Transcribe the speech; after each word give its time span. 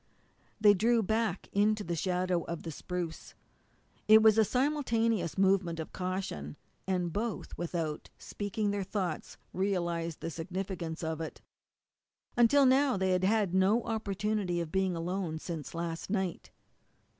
They 0.59 0.73
drew 0.73 1.03
back 1.03 1.47
into 1.51 1.83
the 1.83 1.95
shadow 1.95 2.41
of 2.45 2.63
the 2.63 2.71
spruce. 2.71 3.35
It 4.07 4.23
was 4.23 4.39
a 4.39 4.43
simultaneous 4.43 5.37
movement 5.37 5.79
of 5.79 5.93
caution, 5.93 6.57
and 6.87 7.13
both, 7.13 7.55
without 7.55 8.09
speaking 8.17 8.71
their 8.71 8.81
thoughts, 8.83 9.37
realized 9.53 10.21
the 10.21 10.31
significance 10.31 11.03
of 11.03 11.21
it. 11.21 11.39
Until 12.35 12.65
now 12.65 12.97
they 12.97 13.11
had 13.11 13.23
had 13.23 13.53
no 13.53 13.83
opportunity 13.83 14.59
of 14.59 14.71
being 14.71 14.95
alone 14.95 15.37
since 15.37 15.75
last 15.75 16.09
night. 16.09 16.49